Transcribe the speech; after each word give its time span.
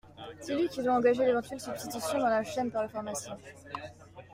C’est 0.39 0.55
lui 0.55 0.67
qui 0.67 0.81
doit 0.81 0.95
engager 0.95 1.23
l’éventuelle 1.23 1.59
substitution 1.59 2.17
dans 2.17 2.25
la 2.25 2.43
chaîne 2.43 2.71
par 2.71 2.81
le 2.81 2.89
pharmacien. 2.89 3.37